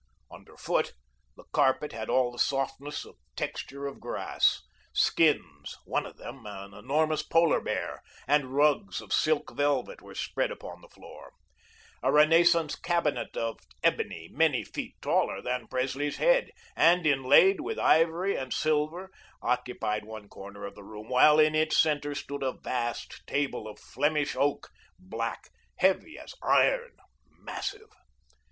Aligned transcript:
Under 0.31 0.57
foot, 0.57 0.93
the 1.37 1.43
carpet 1.51 1.91
had 1.91 2.09
all 2.09 2.31
the 2.31 2.39
softness 2.39 3.05
of 3.05 3.17
texture 3.35 3.85
of 3.85 3.99
grass; 3.99 4.63
skins 4.93 5.77
(one 5.85 6.07
of 6.07 6.17
them 6.17 6.47
of 6.47 6.73
an 6.73 6.73
enormous 6.79 7.21
polar 7.21 7.61
bear) 7.61 8.01
and 8.27 8.51
rugs 8.55 8.99
of 8.99 9.13
silk 9.13 9.55
velvet 9.55 10.01
were 10.01 10.15
spread 10.15 10.49
upon 10.49 10.81
the 10.81 10.89
floor. 10.89 11.33
A 12.01 12.11
Renaissance 12.11 12.73
cabinet 12.75 13.37
of 13.37 13.59
ebony, 13.83 14.27
many 14.31 14.63
feet 14.63 14.95
taller 15.03 15.39
than 15.39 15.67
Presley's 15.67 16.17
head, 16.17 16.49
and 16.75 17.05
inlaid 17.05 17.61
with 17.61 17.77
ivory 17.77 18.35
and 18.35 18.51
silver, 18.51 19.11
occupied 19.43 20.03
one 20.03 20.27
corner 20.29 20.65
of 20.65 20.73
the 20.73 20.83
room, 20.83 21.09
while 21.09 21.37
in 21.37 21.53
its 21.53 21.77
centre 21.77 22.15
stood 22.15 22.41
a 22.41 22.53
vast 22.53 23.21
table 23.27 23.67
of 23.67 23.77
Flemish 23.77 24.35
oak, 24.35 24.71
black, 24.97 25.49
heavy 25.75 26.17
as 26.17 26.33
iron, 26.41 26.95
massive. 27.37 27.91